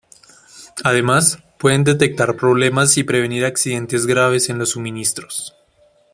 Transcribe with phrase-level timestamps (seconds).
[0.83, 5.53] Además, pueden detectar problemas y prevenir accidentes graves en los suministros.